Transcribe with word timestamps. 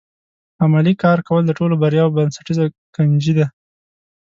عملي 0.63 0.93
کار 1.03 1.17
کول 1.27 1.43
د 1.45 1.51
ټولو 1.59 1.75
بریاوو 1.81 2.15
بنسټیزه 2.17 2.65
کنجي 2.95 3.33
ده. 3.39 3.45